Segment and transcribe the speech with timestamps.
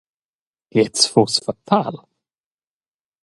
[0.71, 1.95] Gliez fuss fatal.